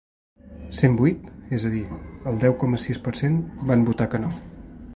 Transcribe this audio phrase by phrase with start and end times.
[0.77, 1.83] Cent vuit –és a dir,
[2.31, 3.37] el deu coma sis per cent–
[3.73, 4.33] van votar que no.